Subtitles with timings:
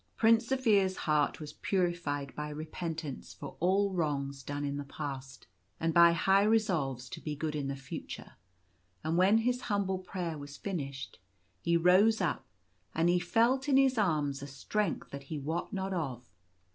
[0.17, 5.45] Prince Zaphir's heart was purified by repentance for all wrongs done in the past,
[5.79, 8.31] and by high resolves to be good in the future;
[9.03, 11.19] and when his humble prayer was finished,
[11.61, 12.47] he rose up,
[12.95, 16.25] and he felt in his arms a strength that he wot not of.